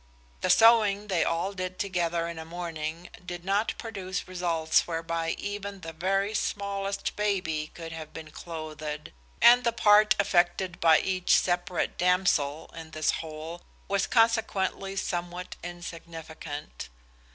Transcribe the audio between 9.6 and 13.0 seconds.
the part effected by each separate damsel in